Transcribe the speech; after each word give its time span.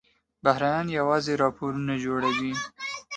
بهرنیان 0.43 0.87
یوازې 0.99 1.33
راپورونه 1.43 1.93
جوړوي. 2.05 2.53